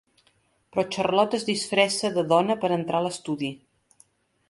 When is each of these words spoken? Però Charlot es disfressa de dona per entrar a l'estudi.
Però 0.75 0.85
Charlot 0.95 1.37
es 1.39 1.45
disfressa 1.51 2.13
de 2.19 2.25
dona 2.35 2.59
per 2.65 2.75
entrar 2.81 3.01
a 3.03 3.07
l'estudi. 3.11 3.55